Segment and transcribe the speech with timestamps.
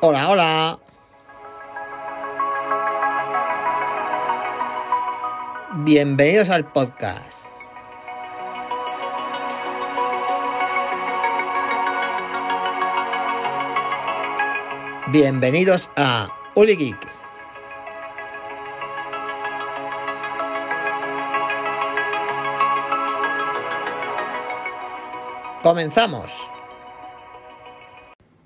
[0.00, 0.78] Hola, hola.
[5.84, 7.50] Bienvenidos al podcast.
[15.08, 17.15] Bienvenidos a Uli Geek.
[25.66, 26.30] Comenzamos.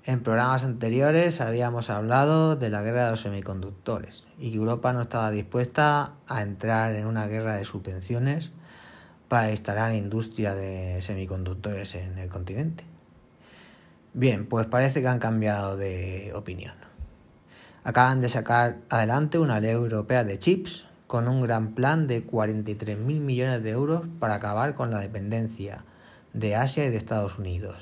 [0.05, 5.01] En programas anteriores habíamos hablado de la guerra de los semiconductores y que Europa no
[5.01, 8.49] estaba dispuesta a entrar en una guerra de subvenciones
[9.27, 12.85] para instalar industria de semiconductores en el continente.
[14.15, 16.73] Bien, pues parece que han cambiado de opinión.
[17.83, 22.97] Acaban de sacar adelante una ley europea de chips con un gran plan de 43.000
[22.97, 25.85] millones de euros para acabar con la dependencia
[26.33, 27.77] de Asia y de Estados Unidos.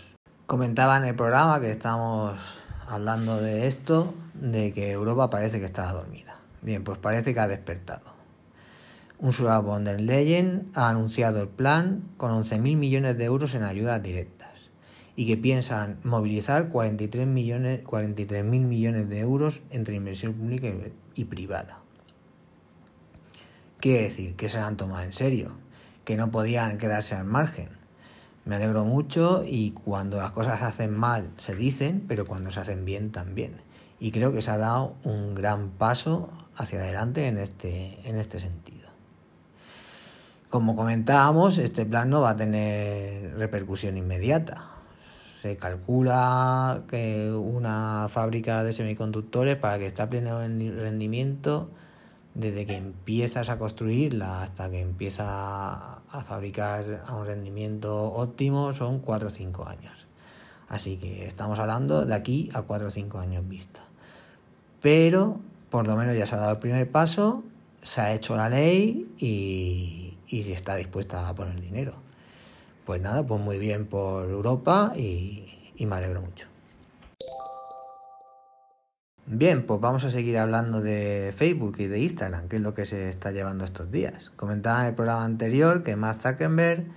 [0.45, 2.39] Comentaba en el programa que estamos
[2.88, 6.39] hablando de esto, de que Europa parece que estaba dormida.
[6.61, 8.20] Bien, pues parece que ha despertado.
[9.20, 14.02] Ursula von der Leyen ha anunciado el plan con 11.000 millones de euros en ayudas
[14.02, 14.39] directas
[15.20, 20.70] y que piensan movilizar 43 millones, 43 mil millones de euros entre inversión pública
[21.14, 21.80] y privada.
[23.81, 25.58] Quiere decir que se han tomado en serio,
[26.05, 27.78] que no podían quedarse al margen.
[28.50, 32.59] Me alegro mucho y cuando las cosas se hacen mal se dicen, pero cuando se
[32.59, 33.61] hacen bien también.
[34.00, 38.39] Y creo que se ha dado un gran paso hacia adelante en este, en este
[38.39, 38.89] sentido.
[40.50, 44.66] Como comentábamos, este plan no va a tener repercusión inmediata
[45.44, 51.70] se calcula que una fábrica de semiconductores para que esté a pleno rendimiento
[52.33, 58.99] desde que empiezas a construirla hasta que empieza a fabricar a un rendimiento óptimo son
[58.99, 60.05] 4 o 5 años.
[60.67, 63.81] Así que estamos hablando de aquí a 4 o 5 años vista.
[64.81, 67.43] Pero por lo menos ya se ha dado el primer paso,
[67.81, 72.09] se ha hecho la ley y, y se está dispuesta a poner dinero
[72.89, 75.45] pues nada, pues muy bien por Europa y,
[75.77, 76.48] me alegro mucho.
[79.32, 82.88] Bien, pues vamos a seguir hablando de Facebook y de Instagram, que es lo que
[82.88, 84.32] se está llevando estos días.
[84.36, 86.88] Comentaba en el programa anterior que Mark Zuckerberg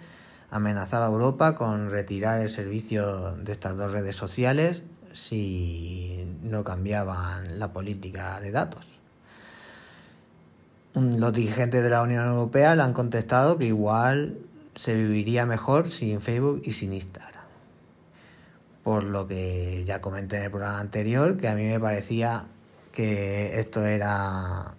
[0.51, 4.83] amenazaba a Europa con retirar el servicio de estas dos redes sociales
[5.13, 8.99] si no cambiaban la política de datos.
[10.95, 14.39] Los dirigentes de la Unión Europea le han contestado que igual
[14.75, 17.32] se viviría mejor sin Facebook y sin Instagram.
[18.83, 22.47] Por lo que ya comenté en el programa anterior, que a mí me parecía
[22.93, 24.75] que esto era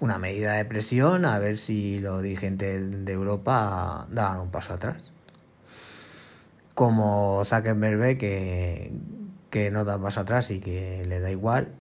[0.00, 4.98] una medida de presión a ver si los dirigentes de Europa daban un paso atrás.
[6.74, 8.92] Como Zuckerberg ve que,
[9.50, 11.78] que no da paso atrás y que le da igual,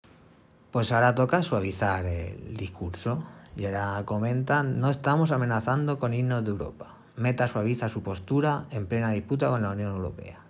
[0.71, 3.23] pues ahora toca suavizar el discurso.
[3.57, 6.95] Y ahora comentan, no estamos amenazando con irnos de Europa.
[7.17, 10.48] Meta suaviza su postura en plena disputa con la Unión Europea.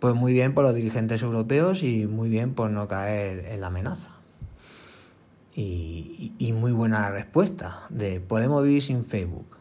[0.00, 3.66] Pues muy bien por los dirigentes europeos y muy bien por no caer en la
[3.66, 4.10] amenaza.
[5.54, 9.56] Y, muy buena respuesta de podemos vivir sin Facebook.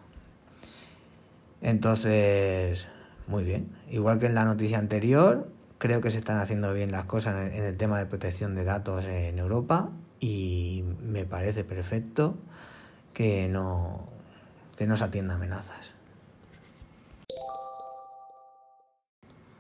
[1.61, 2.87] Entonces,
[3.27, 3.69] muy bien.
[3.89, 7.63] Igual que en la noticia anterior, creo que se están haciendo bien las cosas en
[7.63, 12.37] el, tema de protección de datos en Europa y me parece perfecto
[13.13, 14.07] que no,
[14.77, 15.98] que no se atienda amenazas.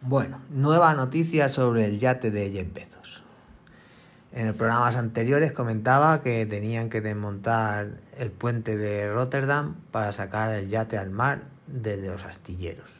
[0.01, 3.21] Bueno, nueva noticia sobre el yate de Jeff Bezos.
[4.31, 10.55] En los programas anteriores comentaba que tenían que desmontar el puente de Rotterdam para sacar
[10.55, 12.91] el yate al mar desde los astilleros,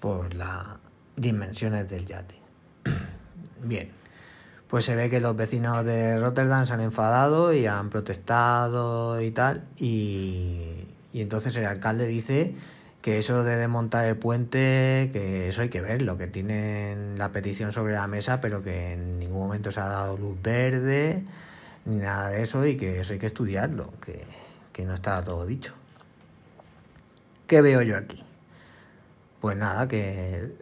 [0.00, 0.64] por las
[1.16, 2.40] dimensiones del yate.
[3.62, 3.90] Bien,
[4.68, 9.32] pues se ve que los vecinos de Rotterdam se han enfadado y han protestado y
[9.32, 12.54] tal, y, y entonces el alcalde dice
[13.06, 17.70] que eso de desmontar el puente, que eso hay que verlo, que tienen la petición
[17.70, 21.24] sobre la mesa, pero que en ningún momento se ha dado luz verde,
[21.84, 24.24] ni nada de eso, y que eso hay que estudiarlo, que,
[24.72, 25.72] que no está todo dicho.
[27.46, 28.24] ¿Qué veo yo aquí?
[29.40, 30.56] Pues nada, que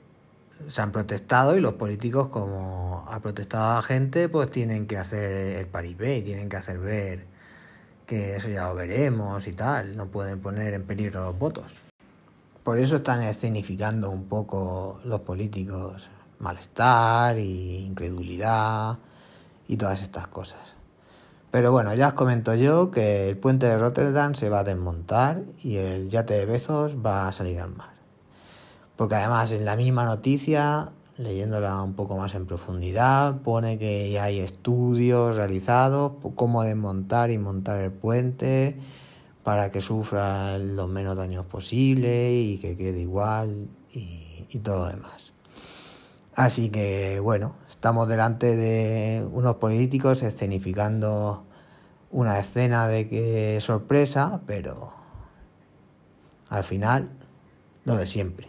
[0.69, 5.57] se han protestado y los políticos, como ha protestado la gente, pues tienen que hacer
[5.57, 7.25] el paripé y tienen que hacer ver
[8.07, 11.84] que eso ya lo veremos y tal, no pueden poner en peligro los votos.
[12.65, 16.09] Por eso están escenificando un poco los políticos
[16.39, 18.99] malestar y incredulidad
[19.69, 20.61] y todas estas cosas.
[21.51, 25.43] Pero bueno, ya os comento yo que el puente de Rotterdam se va a desmontar
[25.63, 27.93] y el yate de Bezos va a salir al mar.
[28.97, 34.41] Porque además en la misma noticia, leyéndola un poco más en profundidad, pone que hay
[34.41, 38.79] estudios realizados por cómo desmontar y montar el puente
[39.45, 45.33] para que sufra los menos daños posibles y que quede igual y, y todo demás.
[46.35, 51.45] Así que bueno, estamos delante de unos políticos escenificando
[52.11, 54.95] una escena de que sorpresa, pero
[56.49, 57.11] al final
[57.85, 58.49] lo de siempre.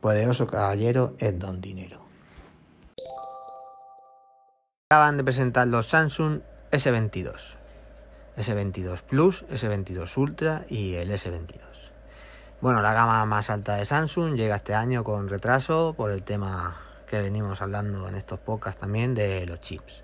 [0.00, 2.00] Poderoso caballero es don dinero.
[4.90, 7.56] Acaban de presentar los Samsung S22,
[8.36, 11.60] S22 Plus, S22 Ultra y el S22.
[12.60, 16.80] Bueno, la gama más alta de Samsung llega este año con retraso por el tema
[17.06, 20.02] que venimos hablando en estos podcasts también de los chips.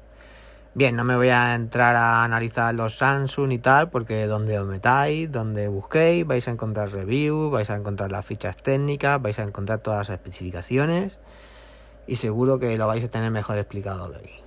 [0.75, 4.67] Bien, no me voy a entrar a analizar los Samsung y tal, porque donde os
[4.67, 9.43] metáis, donde busquéis, vais a encontrar reviews, vais a encontrar las fichas técnicas, vais a
[9.43, 11.19] encontrar todas las especificaciones
[12.07, 14.42] y seguro que lo vais a tener mejor explicado que aquí.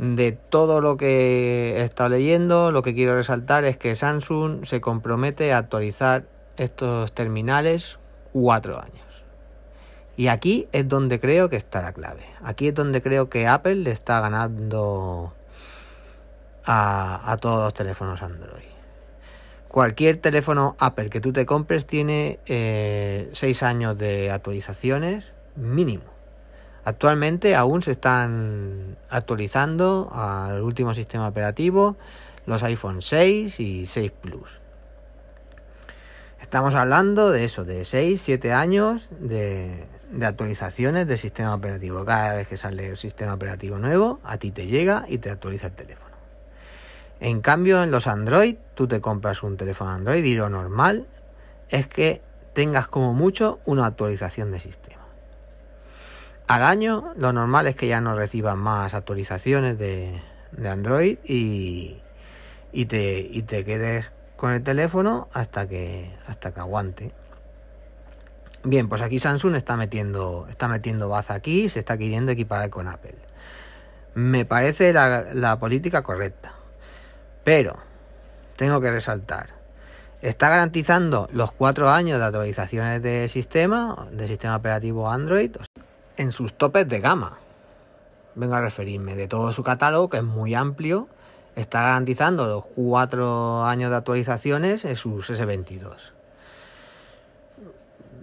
[0.00, 5.52] De todo lo que estado leyendo, lo que quiero resaltar es que Samsung se compromete
[5.52, 6.24] a actualizar
[6.56, 7.98] estos terminales
[8.32, 9.24] cuatro años.
[10.16, 12.24] Y aquí es donde creo que está la clave.
[12.42, 15.34] Aquí es donde creo que Apple le está ganando
[16.64, 18.70] a, todos los teléfonos Android.
[19.68, 26.09] Cualquier teléfono Apple que tú te compres tiene 6 eh, años de actualizaciones mínimo.
[26.90, 31.96] Actualmente aún se están actualizando al último sistema operativo
[32.46, 34.58] los iPhone 6 y 6 Plus.
[36.42, 42.04] Estamos hablando de eso, de 6, 7 años de, de actualizaciones del sistema operativo.
[42.04, 45.68] Cada vez que sale el sistema operativo nuevo, a ti te llega y te actualiza
[45.68, 46.16] el teléfono.
[47.20, 51.06] En cambio, en los Android, tú te compras un teléfono Android y lo normal
[51.68, 52.20] es que
[52.52, 54.99] tengas como mucho una actualización de sistema.
[56.50, 60.20] Al año, lo normal es que ya no recibas más actualizaciones de,
[60.68, 62.00] Android y,
[62.72, 67.12] y, te, y te quedes con el teléfono hasta que, hasta que aguante.
[68.64, 72.88] Bien, pues aquí Samsung está metiendo, está metiendo baza aquí, se está queriendo equiparar con
[72.88, 73.14] Apple.
[74.14, 76.54] Me parece la, política correcta.
[77.44, 77.76] Pero,
[78.56, 79.50] tengo que resaltar,
[80.20, 85.52] está garantizando los cuatro años de actualizaciones de sistema, de sistema operativo Android,
[86.20, 87.38] en sus topes de gama.
[88.34, 91.08] Vengo a referirme de todo su catálogo, que es muy amplio,
[91.56, 96.12] está garantizando los cuatro años de actualizaciones en sus S22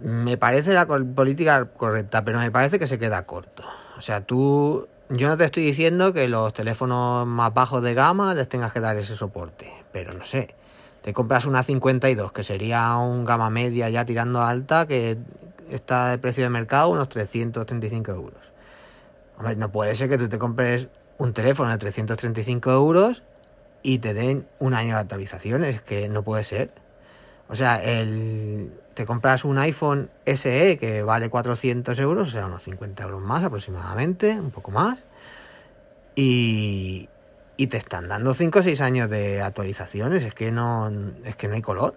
[0.02, 3.64] me parece la política correcta, pero me parece que se queda corto.
[3.96, 8.34] O sea, tú, yo no te estoy diciendo que los teléfonos más bajos de gama
[8.34, 10.54] les tengas que dar ese soporte, pero no sé,
[11.02, 15.18] te compras una 52, que sería un gama media ya tirando alta, que
[15.70, 18.40] está de precio de mercado unos 335 euros.
[19.36, 20.88] Hombre, no puede ser que tú te compres
[21.18, 23.22] un teléfono de 335 euros
[23.82, 26.72] y te den un año de actualizaciones, que no puede ser.
[27.48, 32.62] O sea, el, te compras un iPhone SE que vale 400 euros, o sea, unos
[32.64, 35.04] 50 euros más aproximadamente, un poco más,
[36.14, 37.08] y,
[37.56, 40.90] y te están dando 5 o 6 años de actualizaciones, es que no,
[41.24, 41.94] es que no hay color,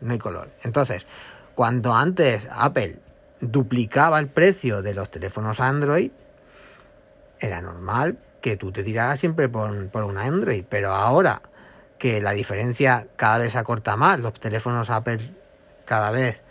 [0.00, 0.48] no hay color.
[0.62, 1.06] Entonces,
[1.54, 2.98] cuando antes Apple
[3.40, 6.10] duplicaba el precio de los teléfonos Android,
[7.40, 11.42] era normal que tú te tiraras siempre por, por un Android, pero ahora
[11.98, 15.18] que la diferencia cada vez se acorta más, los teléfonos Apple
[15.84, 16.42] cada vez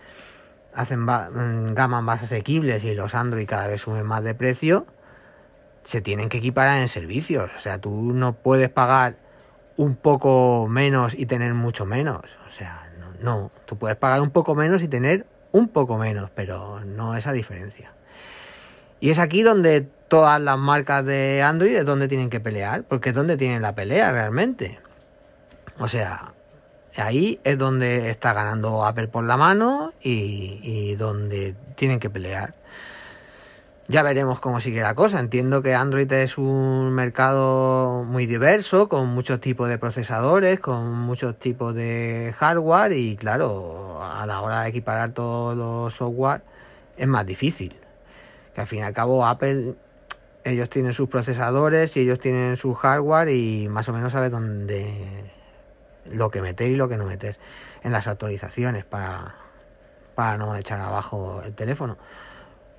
[0.74, 4.88] hacen mm, gamas más asequibles y los Android cada vez suben más de precio,
[5.84, 7.52] se tienen que equiparar en servicios.
[7.56, 9.18] O sea, tú no puedes pagar
[9.78, 12.22] un poco menos y tener mucho menos.
[12.48, 16.30] O sea, no, no, tú puedes pagar un poco menos y tener un poco menos,
[16.36, 17.94] pero no esa diferencia.
[19.00, 23.10] Y es aquí donde todas las marcas de Android es donde tienen que pelear, porque
[23.10, 24.80] es donde tienen la pelea realmente.
[25.80, 26.34] O sea,
[26.98, 32.56] ahí es donde está ganando Apple por la mano y, donde tienen que pelear.
[33.90, 35.20] Ya veremos cómo sigue la cosa.
[35.20, 41.38] Entiendo que Android es un mercado muy diverso, con muchos tipos de procesadores, con muchos
[41.38, 46.44] tipos de hardware y claro, a la hora de equiparar todos los software
[46.96, 47.76] es más difícil.
[48.56, 49.76] Que al fin y al cabo Apple,
[50.46, 54.86] ellos tienen sus procesadores y ellos tienen su hardware y más o menos sabe dónde
[56.06, 57.38] lo que meter y lo que no meter
[57.84, 59.36] en las actualizaciones para,
[60.16, 61.98] para no echar abajo el teléfono.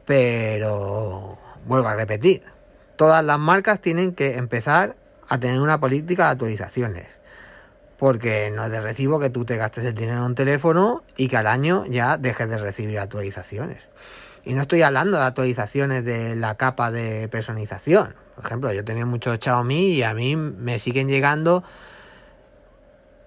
[0.04, 2.42] Pero vuelvo a repetir,
[2.96, 4.96] todas las marcas tienen que empezar
[5.28, 7.06] a tener una política de actualizaciones.
[7.99, 11.28] Porque no es de recibo que tú te gastes el dinero en un teléfono y
[11.28, 13.82] que al año ya dejes de recibir actualizaciones.
[14.44, 18.14] Y no estoy hablando de actualizaciones de la capa de personalización.
[18.34, 21.64] Por ejemplo, yo tenía muchos Xiaomi y a mí me siguen llegando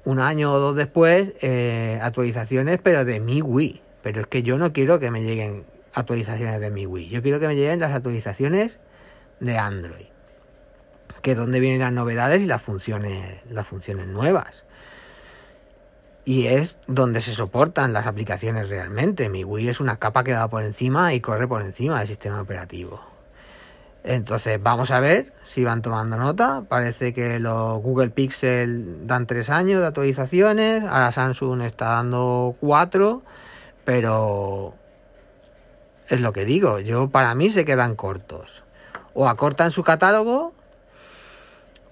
[0.03, 3.81] un año o dos después eh, actualizaciones, pero de mi Wii.
[4.03, 5.65] Pero es que yo no quiero que me lleguen
[5.97, 7.09] actualizaciones de mi Wii.
[7.09, 8.79] Yo quiero que me lleguen las actualizaciones
[9.39, 10.05] de Android.
[11.21, 14.63] Que es donde vienen las novedades y las funciones, las funciones nuevas.
[16.23, 19.29] Y es donde se soportan las aplicaciones realmente.
[19.29, 22.41] Mi Wii es una capa que va por encima y corre por encima del sistema
[22.41, 23.01] operativo.
[24.03, 26.63] Entonces vamos a ver si van tomando nota.
[26.69, 30.83] Parece que los Google Pixel dan tres años de actualizaciones.
[30.83, 33.23] Ahora Samsung está dando cuatro.
[33.83, 34.75] Pero
[36.09, 36.79] es lo que digo.
[36.79, 38.63] Yo para mí se quedan cortos.
[39.13, 40.53] O acortan su catálogo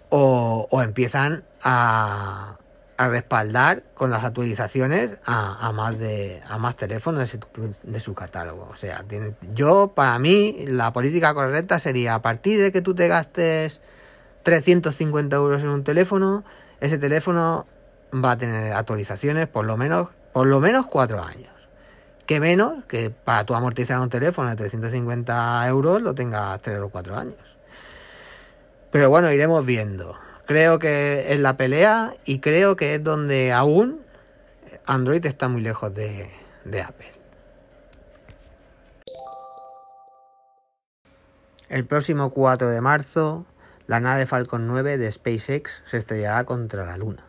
[0.10, 2.58] o, empiezan a,
[2.98, 7.38] a, respaldar con las actualizaciones a, más de a más teléfonos
[7.84, 8.70] de su, catálogo.
[8.72, 9.04] O sea,
[9.54, 13.82] yo para mí la política correcta sería a partir de que tú te gastes
[14.44, 16.46] 350 euros en un teléfono,
[16.80, 17.66] ese teléfono
[18.14, 21.55] va a tener actualizaciones por lo menos por lo menos cuatro años.
[22.26, 26.90] Que menos que para tu amortizar un teléfono de 350 euros lo tengas 3 o
[26.90, 27.36] 4 años.
[28.92, 30.16] Pero bueno, iremos viendo.
[30.46, 34.00] Creo que es la pelea y creo que es donde aún
[34.86, 36.30] Android está muy lejos de,
[36.64, 37.12] de Apple.
[41.68, 43.46] El próximo 4 de marzo,
[43.88, 47.26] la nave Falcon 9 de SpaceX se estrellará contra la Luna.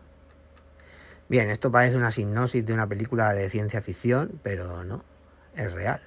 [1.29, 5.03] Bien, esto parece una sinopsis de una película de ciencia ficción, pero no,
[5.57, 6.01] es real.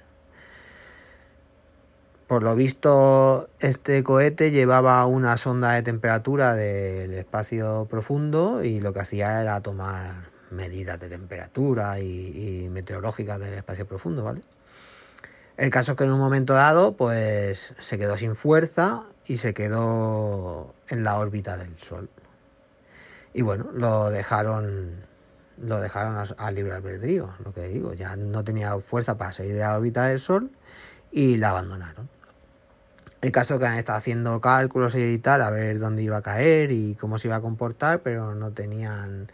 [2.26, 8.94] Por lo visto, este cohete llevaba una sonda de temperatura del espacio profundo y lo
[8.94, 14.42] que hacía era tomar medidas de temperatura y, meteorológicas del espacio profundo, ¿vale?
[15.58, 19.52] El caso es que en un momento dado, pues se quedó sin fuerza y se
[19.52, 22.08] quedó en la órbita del Sol.
[23.34, 25.09] Y bueno, lo dejaron
[25.60, 29.60] lo dejaron a, libre albedrío, lo que digo, ya no tenía fuerza para salir de
[29.60, 30.50] la órbita del Sol
[31.12, 32.08] y la abandonaron.
[33.20, 36.70] El caso que han estado haciendo cálculos y tal, a ver dónde iba a caer
[36.72, 39.30] y cómo se iba a comportar, pero no tenían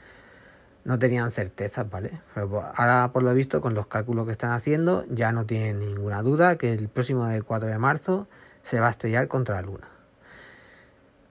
[0.84, 2.12] no tenían certezas, ¿vale?
[2.32, 6.22] Pero ahora, por lo visto, con los cálculos que están haciendo, ya no tienen ninguna
[6.22, 8.28] duda que el próximo 4 de marzo
[8.62, 9.88] se va a estrellar contra la Luna.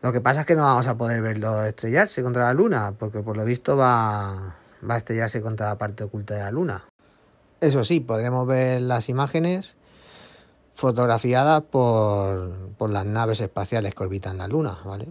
[0.02, 3.22] Lo que pasa es que no vamos a poder verlo estrellarse contra la Luna, porque
[3.22, 4.56] por lo visto va,
[4.90, 6.86] va a estrellarse contra la parte oculta de la Luna.
[7.62, 9.76] Eso sí, podremos ver las imágenes
[10.74, 15.08] fotografiadas por, por las naves espaciales que orbitan la Luna, ¿vale?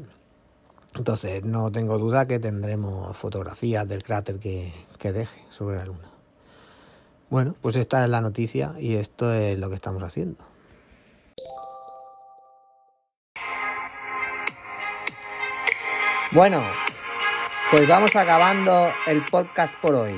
[0.95, 6.11] Entonces, no tengo duda que tendremos fotografías del cráter que, que deje sobre la Luna.
[7.31, 10.45] Bueno, pues esta es la noticia y esto es lo que estamos haciendo.
[16.33, 16.63] Bueno,
[17.75, 20.15] pues vamos acabando el podcast por hoy.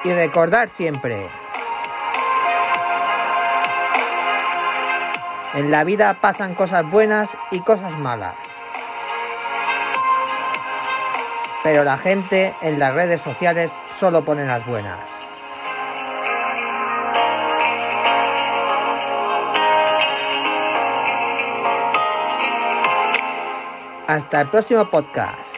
[0.04, 1.30] y recordar siempre,
[5.54, 8.36] en la vida pasan cosas buenas y cosas malas.
[11.64, 15.00] Pero la gente en las redes sociales solo pone las buenas.
[24.08, 25.51] Hasta el próximo podcast.